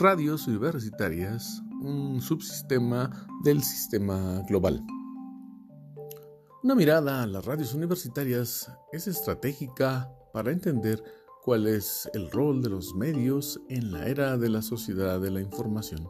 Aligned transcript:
radios 0.00 0.48
universitarias, 0.48 1.62
un 1.82 2.22
subsistema 2.22 3.10
del 3.44 3.62
sistema 3.62 4.42
global. 4.48 4.82
Una 6.62 6.74
mirada 6.74 7.22
a 7.22 7.26
las 7.26 7.44
radios 7.44 7.74
universitarias 7.74 8.72
es 8.92 9.06
estratégica 9.06 10.10
para 10.32 10.52
entender 10.52 11.02
cuál 11.44 11.66
es 11.66 12.08
el 12.14 12.30
rol 12.30 12.62
de 12.62 12.70
los 12.70 12.94
medios 12.94 13.60
en 13.68 13.92
la 13.92 14.06
era 14.06 14.38
de 14.38 14.48
la 14.48 14.62
sociedad 14.62 15.20
de 15.20 15.32
la 15.32 15.42
información. 15.42 16.08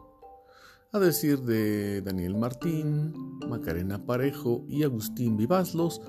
A 0.93 0.99
decir 0.99 1.41
de 1.41 2.01
Daniel 2.01 2.37
Martín, 2.37 3.13
Macarena 3.49 4.05
Parejo 4.05 4.63
y 4.69 4.83
Agustín 4.83 5.35
Vivaslos, 5.35 6.01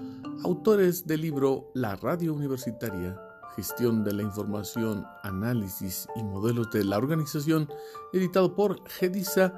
autores 0.45 1.05
del 1.05 1.23
libro 1.23 1.73
La 1.75 1.97
Radio 1.97 2.33
Universitaria, 2.33 3.19
Gestión 3.57 4.03
de 4.03 4.15
la 4.15 4.23
Información, 4.23 5.05
Análisis 5.23 6.09
y 6.17 6.23
Modelos 6.23 6.71
de 6.71 6.85
la 6.85 6.97
Organización, 6.97 7.69
editado 8.13 8.55
por 8.55 8.83
GEDISA, 8.89 9.53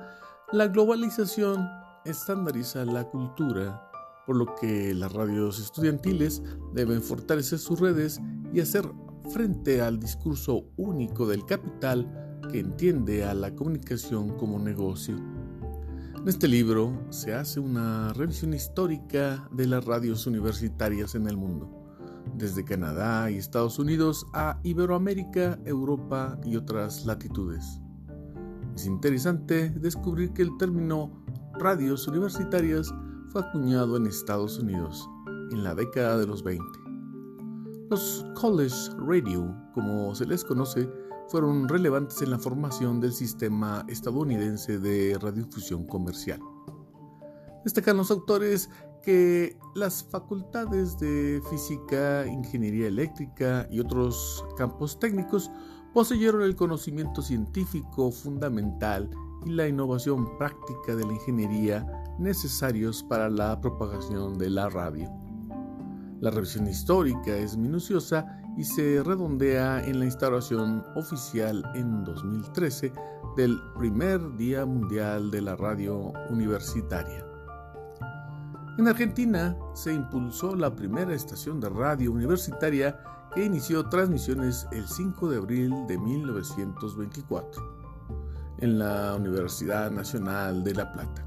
la 0.53 0.67
globalización 0.67 1.69
estandariza 2.05 2.85
la 2.85 3.05
cultura, 3.05 3.91
por 4.27 4.37
lo 4.37 4.55
que 4.57 4.95
las 4.95 5.13
radios 5.13 5.61
estudiantiles 5.61 6.43
deben 6.73 7.03
fortalecer 7.03 7.59
sus 7.59 7.79
redes 7.79 8.21
y 8.53 8.61
hacer 8.61 8.85
frente 9.33 9.81
al 9.81 10.01
discurso 10.01 10.65
único 10.77 11.27
del 11.27 11.47
capital 11.47 12.41
que 12.51 12.59
entiende 12.59 13.25
a 13.25 13.33
la 13.33 13.55
comunicación 13.55 14.37
como 14.37 14.59
negocio. 14.59 15.17
En 16.17 16.29
este 16.29 16.49
libro 16.49 17.07
se 17.11 17.35
hace 17.35 17.61
una 17.61 18.13
revisión 18.13 18.55
histórica 18.55 19.49
de 19.53 19.67
las 19.67 19.85
radios 19.85 20.27
universitarias 20.27 21.15
en 21.15 21.29
el 21.29 21.37
mundo 21.37 21.84
desde 22.37 22.65
Canadá 22.65 23.31
y 23.31 23.37
Estados 23.37 23.79
Unidos 23.79 24.27
a 24.35 24.59
Iberoamérica, 24.63 25.59
Europa 25.65 26.39
y 26.45 26.57
otras 26.57 27.07
latitudes. 27.07 27.81
Es 28.75 28.87
interesante 28.87 29.71
descubrir 29.71 30.33
que 30.33 30.43
el 30.43 30.57
término 30.59 31.11
radios 31.59 32.09
universitarias 32.09 32.93
fue 33.29 33.43
acuñado 33.43 33.97
en 33.97 34.07
Estados 34.07 34.59
Unidos 34.59 35.09
en 35.53 35.63
la 35.63 35.75
década 35.75 36.19
de 36.19 36.27
los 36.27 36.43
20. 36.43 36.65
Los 37.91 38.27
college 38.35 38.75
radio, 38.99 39.55
como 39.75 40.15
se 40.15 40.27
les 40.27 40.45
conoce, 40.45 40.89
fueron 41.29 41.69
relevantes 41.69 42.21
en 42.23 42.31
la 42.31 42.39
formación 42.39 43.01
del 43.01 43.13
sistema 43.13 43.85
estadounidense 43.89 44.79
de 44.79 45.19
radiodifusión 45.21 45.87
comercial. 45.87 46.41
Destacan 47.65 47.97
los 47.97 48.11
autores 48.11 48.69
que 49.05 49.57
las 49.75 50.05
facultades 50.05 50.99
de 50.99 51.43
física, 51.51 52.27
ingeniería 52.27 52.89
eléctrica 52.89 53.67
y 53.71 53.81
otros 53.81 54.45
campos 54.57 54.99
técnicos 54.99 55.51
poseyeron 55.93 56.43
el 56.43 56.57
conocimiento 56.57 57.23
científico 57.23 58.11
fundamental 58.11 59.11
y 59.47 59.51
la 59.51 59.69
innovación 59.69 60.37
práctica 60.39 60.97
de 60.97 61.05
la 61.05 61.13
ingeniería 61.13 61.87
necesarios 62.19 63.03
para 63.03 63.29
la 63.29 63.61
propagación 63.61 64.39
de 64.39 64.51
la 64.51 64.69
radio. 64.69 65.11
La 66.21 66.31
revisión 66.31 66.67
histórica 66.67 67.37
es 67.37 67.57
minuciosa 67.57 68.41
y 68.57 68.65
se 68.65 69.03
redondea 69.03 69.85
en 69.85 69.99
la 69.99 70.07
instauración 70.07 70.83
oficial 70.97 71.63
en 71.75 72.05
2013 72.05 72.93
del 73.37 73.61
primer 73.77 74.37
Día 74.37 74.65
Mundial 74.65 75.31
de 75.31 75.43
la 75.43 75.57
Radio 75.57 76.13
Universitaria. 76.31 77.34
En 78.77 78.89
Argentina 78.89 79.57
se 79.73 79.95
impulsó 79.95 80.57
la 80.57 80.75
primera 80.75 81.15
estación 81.15 81.61
de 81.61 81.69
radio 81.69 82.11
universitaria 82.11 82.99
que 83.33 83.45
inició 83.45 83.89
transmisiones 83.89 84.67
el 84.73 84.89
5 84.89 85.31
de 85.31 85.37
abril 85.37 85.87
de 85.87 85.97
1924 85.97 87.63
en 88.59 88.79
la 88.81 89.15
Universidad 89.15 89.93
Nacional 89.93 90.65
de 90.65 90.75
La 90.75 90.93
Plata. 90.93 91.25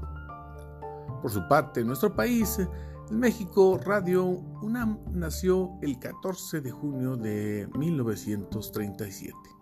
Por 1.22 1.30
su 1.30 1.48
parte, 1.48 1.80
en 1.80 1.86
nuestro 1.86 2.14
país, 2.14 2.58
en 3.10 3.18
México, 3.18 3.80
Radio 3.82 4.26
UNAM 4.26 4.98
nació 5.12 5.70
el 5.80 5.98
14 5.98 6.60
de 6.60 6.70
junio 6.70 7.16
de 7.16 7.66
1937. 7.78 9.57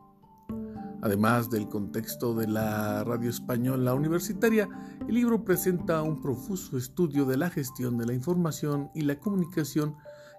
Además 1.03 1.51
del 1.51 1.69
contexto 1.69 2.35
de 2.35 2.49
la 2.49 3.05
radio 3.05 3.31
española 3.31 3.95
universitaria, 3.95 4.69
el 5.07 5.15
libro 5.15 5.45
presenta 5.45 6.03
un 6.03 6.21
profuso 6.21 6.77
estudio 6.77 7.25
de 7.27 7.37
la 7.37 7.51
gestión 7.51 7.99
de 7.99 8.07
la 8.07 8.15
información 8.15 8.91
y 8.95 9.03
la 9.03 9.19
comunicación 9.19 9.97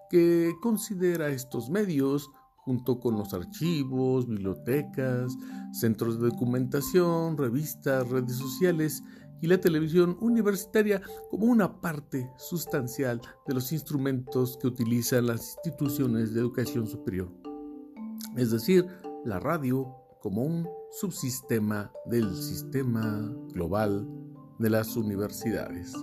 que 0.09 0.53
considera 0.61 1.29
estos 1.29 1.69
medios 1.69 2.29
junto 2.57 2.99
con 2.99 3.17
los 3.17 3.33
archivos, 3.33 4.27
bibliotecas, 4.27 5.37
centros 5.71 6.19
de 6.19 6.27
documentación, 6.29 7.37
revistas, 7.37 8.09
redes 8.09 8.35
sociales 8.35 9.03
y 9.41 9.47
la 9.47 9.61
televisión 9.61 10.17
universitaria 10.19 11.01
como 11.29 11.45
una 11.45 11.79
parte 11.79 12.29
sustancial 12.37 13.21
de 13.47 13.53
los 13.53 13.71
instrumentos 13.71 14.57
que 14.57 14.67
utilizan 14.67 15.27
las 15.27 15.55
instituciones 15.55 16.33
de 16.33 16.41
educación 16.41 16.87
superior. 16.87 17.31
Es 18.35 18.51
decir, 18.51 18.85
la 19.23 19.39
radio 19.39 20.06
como 20.27 20.43
un 20.43 20.67
subsistema 20.91 21.89
del 22.05 22.35
sistema 22.35 23.33
global 23.53 24.05
de 24.59 24.69
las 24.69 24.97
universidades. 24.97 25.93